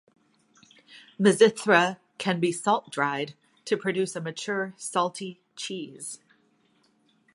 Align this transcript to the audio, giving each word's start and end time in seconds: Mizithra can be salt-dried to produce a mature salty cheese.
Mizithra 1.19 1.99
can 2.17 2.39
be 2.39 2.51
salt-dried 2.51 3.35
to 3.65 3.77
produce 3.77 4.15
a 4.15 4.19
mature 4.21 4.73
salty 4.75 5.43
cheese. 5.55 6.19